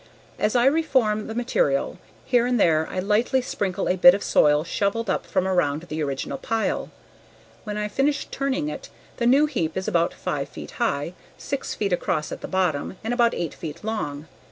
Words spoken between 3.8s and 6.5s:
a bit of soil shoveled up from around the original